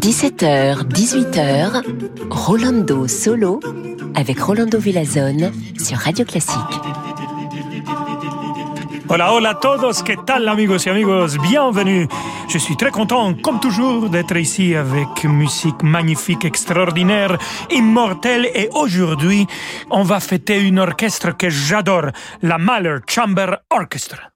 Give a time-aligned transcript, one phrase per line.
[0.00, 1.82] 17h, 18h,
[2.30, 3.60] Rolando Solo
[4.16, 6.58] avec Rolando Villazone sur Radio Classique.
[9.08, 11.38] Hola, hola a todos, ¿qué tal amigos y amigos?
[11.48, 12.08] Bienvenue.
[12.48, 17.38] Je suis très content, comme toujours, d'être ici avec musique magnifique, extraordinaire,
[17.70, 18.48] immortelle.
[18.56, 19.46] Et aujourd'hui,
[19.90, 22.10] on va fêter une orchestre que j'adore,
[22.42, 24.30] la Mahler Chamber Orchestra.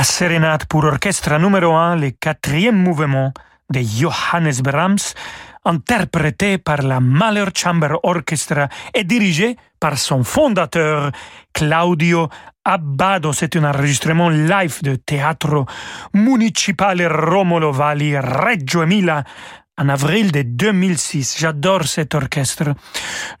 [0.00, 3.34] La sérénade pour orchestre numéro 1, le quatrième mouvement
[3.68, 5.12] de Johannes Brahms,
[5.66, 11.12] interprété par la Mahler Chamber Orchestra et dirigé par son fondateur
[11.52, 12.30] Claudio
[12.64, 13.34] Abbado.
[13.34, 15.66] C'est un enregistrement live de Teatro
[16.14, 19.22] Municipale Romolo Valli Reggio Emilia
[19.80, 21.36] en avril de 2006.
[21.38, 22.74] J'adore cet orchestre.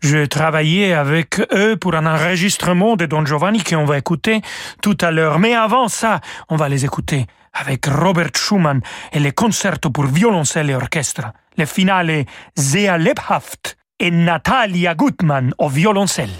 [0.00, 4.40] Je travaillais avec eux pour un enregistrement de Don Giovanni qu'on va écouter
[4.80, 5.38] tout à l'heure.
[5.38, 8.80] Mais avant ça, on va les écouter avec Robert Schumann
[9.12, 11.32] et les concertos pour violoncelle et orchestre.
[11.58, 12.24] Le finale
[12.56, 16.30] Zea Lebhaft et Natalia Gutmann au violoncelle.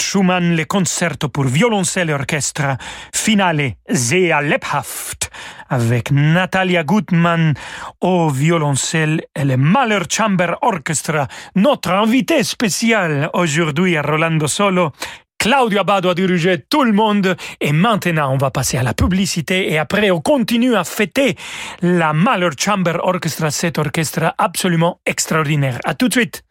[0.00, 2.76] Schumann le concerto pour violoncelle et orchestre
[3.12, 5.30] finale Sehr lebhaft
[5.68, 7.54] avec Natalia Gutmann
[8.00, 14.92] au violoncelle et le Mahler Chamber Orchestra, notre invité spécial aujourd'hui à Rolando Solo.
[15.38, 19.70] Claudio Abado a dirigé tout le monde et maintenant on va passer à la publicité
[19.70, 21.36] et après on continue à fêter
[21.82, 25.78] la Mahler Chamber Orchestra, cet orchestre absolument extraordinaire.
[25.84, 26.45] À tout de suite.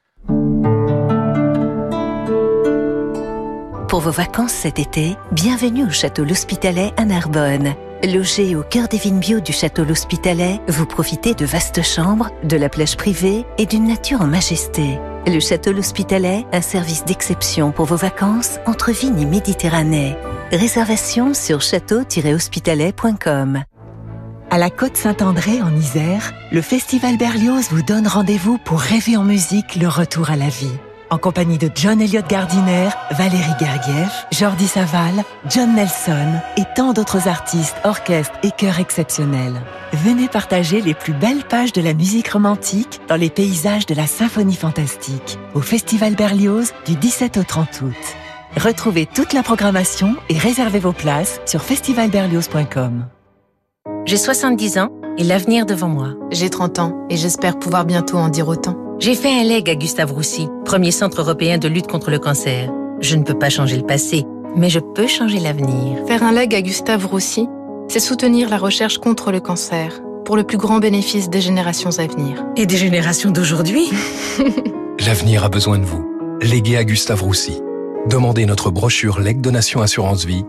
[3.95, 7.75] Pour vos vacances cet été, bienvenue au Château L'Hospitalet à Narbonne.
[8.03, 12.57] Logé au cœur des vignes bio du Château L'Hospitalet, vous profitez de vastes chambres, de
[12.57, 14.99] la plage privée et d'une nature en majesté.
[15.25, 20.17] Le Château L'Hospitalet, un service d'exception pour vos vacances entre vignes et Méditerranée.
[20.51, 23.63] Réservation sur château-hospitalet.com.
[24.49, 29.23] À la Côte Saint-André en Isère, le Festival Berlioz vous donne rendez-vous pour rêver en
[29.23, 30.77] musique le retour à la vie
[31.15, 37.29] en compagnie de John Elliott Gardiner, Valérie Gergiev, Jordi Saval, John Nelson et tant d'autres
[37.29, 39.61] artistes, orchestres et chœurs exceptionnels.
[39.93, 44.07] Venez partager les plus belles pages de la musique romantique dans les paysages de la
[44.07, 48.15] symphonie fantastique au Festival Berlioz du 17 au 30 août.
[48.57, 53.05] Retrouvez toute la programmation et réservez vos places sur festivalberlioz.com.
[54.03, 56.09] J'ai 70 ans et l'avenir devant moi.
[56.31, 58.84] J'ai 30 ans et j'espère pouvoir bientôt en dire autant.
[58.97, 62.71] J'ai fait un leg à Gustave Roussy, premier centre européen de lutte contre le cancer.
[63.01, 64.23] Je ne peux pas changer le passé,
[64.55, 65.99] mais je peux changer l'avenir.
[66.07, 67.47] Faire un leg à Gustave Roussy,
[67.89, 72.07] c'est soutenir la recherche contre le cancer, pour le plus grand bénéfice des générations à
[72.07, 72.45] venir.
[72.55, 73.89] Et des générations d'aujourd'hui?
[75.05, 76.09] L'avenir a besoin de vous.
[76.41, 77.61] Léguez à Gustave Roussy.
[78.09, 80.45] Demandez notre brochure Leg Donation Assurance Vie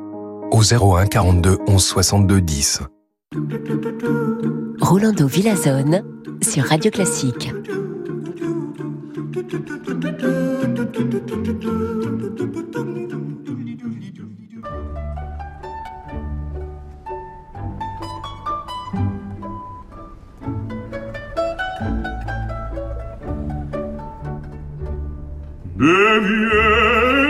[0.53, 2.83] au 01 42 11 62 10.
[4.81, 6.05] Rolando Villazone
[6.43, 7.51] sur Radio Classique.
[25.79, 27.26] Devier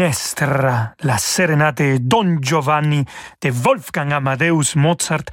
[0.00, 3.04] la serenate Don Giovanni
[3.40, 5.24] de Wolfgang Amadeus Mozart,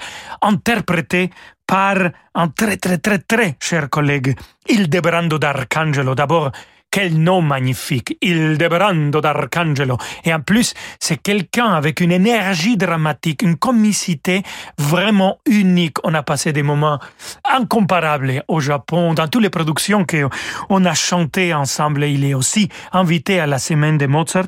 [0.41, 1.31] interprétée
[1.65, 1.97] par
[2.33, 4.35] un très très très très cher collègue,
[4.67, 6.15] Hildebrando d'Arcangelo.
[6.15, 6.51] D'abord,
[6.97, 9.97] quel nom magnifique, Ildebrando d'Arcangelo.
[10.25, 14.41] Et en plus, c'est quelqu'un avec une énergie dramatique, une comicité
[14.79, 15.97] vraiment unique.
[16.03, 16.97] On a passé des moments
[17.45, 22.03] incomparables au Japon, dans toutes les productions qu'on a chantées ensemble.
[22.05, 24.47] Il est aussi invité à la semaine de Mozart.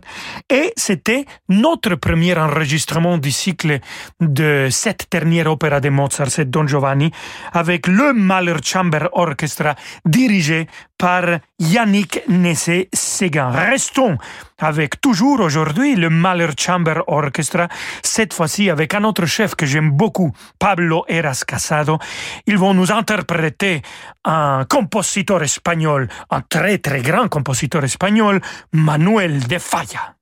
[0.49, 3.77] Et c'était notre premier enregistrement du cycle
[4.21, 7.11] de cette dernière opéra de Mozart, c'est Don Giovanni,
[7.53, 10.65] avec le Mahler Chamber Orchestra dirigé
[10.99, 13.49] par Yannick Nessé-Séguin.
[13.49, 14.17] Restons
[14.59, 17.67] avec toujours aujourd'hui le Mahler Chamber Orchestra,
[18.03, 21.97] cette fois-ci avec un autre chef que j'aime beaucoup, Pablo Eras Casado.
[22.45, 23.81] Ils vont nous interpréter
[24.25, 28.41] un compositeur espagnol, un très très grand compositeur espagnol,
[28.73, 30.18] Manuel de Falla.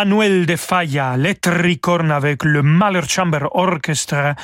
[0.00, 4.34] Manuel de Falla, les tricornes avec le Mahler Chamber Orchestra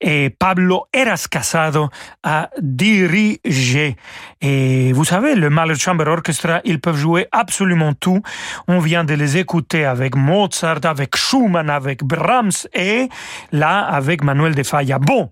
[0.00, 1.90] et Pablo Eras Casado
[2.22, 3.96] a dirigé.
[4.40, 8.22] Et vous savez, le Mahler Chamber Orchestra, ils peuvent jouer absolument tout.
[8.68, 13.10] On vient de les écouter avec Mozart, avec Schumann, avec Brahms et
[13.52, 14.98] là avec Manuel de Falla.
[14.98, 15.30] Bon,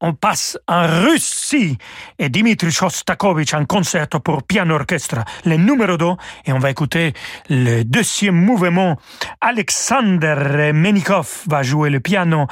[0.00, 1.78] on passe en Russie.
[2.18, 6.06] Et Dimitri Shostakovich en concerto pour piano orchestre, le numéro 2,
[6.46, 7.12] et on va écouter
[7.48, 8.98] le deuxième mouvement.
[9.40, 12.46] Alexander Menikov va jouer le piano.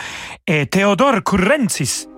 [0.47, 2.09] Et Theodore Kurentsis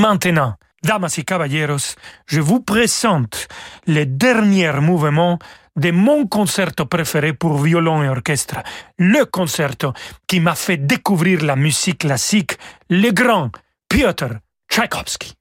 [0.00, 1.94] maintenant, damas y caballeros,
[2.26, 3.48] je vous présente
[3.86, 5.38] les derniers mouvements
[5.76, 8.62] de mon concerto préféré pour violon et orchestre,
[8.98, 9.92] le concerto
[10.26, 13.50] qui m'a fait découvrir la musique classique, le grand
[13.88, 14.38] Piotr
[14.70, 15.39] Tchaïkovski.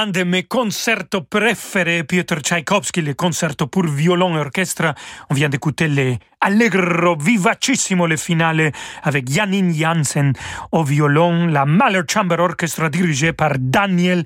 [0.00, 4.94] Un de mes concertos préférés, Piotr Tchaïkovski, le concerto pour violon et orchestre.
[5.28, 8.72] On vient d'écouter les Allegro Vivacissimo, le finale
[9.02, 10.32] avec Janine Janssen
[10.72, 14.24] au violon, la Mahler Chamber Orchestra dirigée par Daniel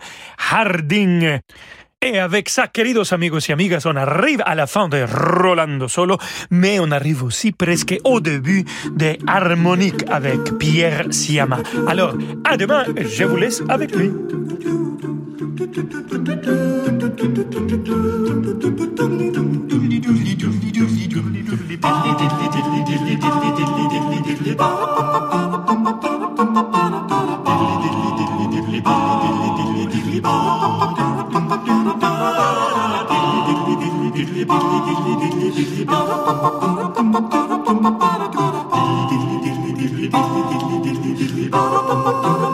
[0.53, 1.41] Harding.
[2.03, 6.19] Et avec ça, queridos amigos y amigas, on arrive à la fin de Rolando Solo,
[6.53, 11.59] mais on arrive aussi presque au début de Harmonique avec Pierre Siama.
[11.89, 12.15] Alors,
[12.45, 14.13] à demain, je vous laisse avec lui.
[41.57, 42.54] Oh,